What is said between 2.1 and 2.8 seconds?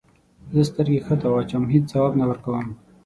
نه ورکوم.